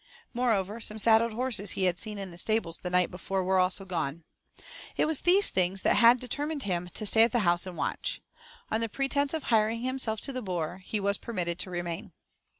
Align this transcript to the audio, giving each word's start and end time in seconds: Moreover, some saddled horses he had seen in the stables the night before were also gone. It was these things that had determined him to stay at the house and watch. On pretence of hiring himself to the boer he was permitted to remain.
Moreover, 0.33 0.79
some 0.81 0.97
saddled 0.97 1.33
horses 1.33 1.73
he 1.77 1.83
had 1.83 1.99
seen 1.99 2.17
in 2.17 2.31
the 2.31 2.37
stables 2.39 2.79
the 2.79 2.89
night 2.89 3.11
before 3.11 3.43
were 3.43 3.59
also 3.59 3.85
gone. 3.85 4.23
It 4.97 5.05
was 5.05 5.21
these 5.21 5.49
things 5.49 5.83
that 5.83 5.97
had 5.97 6.19
determined 6.19 6.63
him 6.63 6.89
to 6.95 7.05
stay 7.05 7.21
at 7.21 7.31
the 7.31 7.41
house 7.45 7.67
and 7.67 7.77
watch. 7.77 8.19
On 8.71 8.81
pretence 8.89 9.31
of 9.35 9.43
hiring 9.43 9.83
himself 9.83 10.19
to 10.21 10.33
the 10.33 10.41
boer 10.41 10.79
he 10.83 10.99
was 10.99 11.19
permitted 11.19 11.59
to 11.59 11.69
remain. 11.69 12.13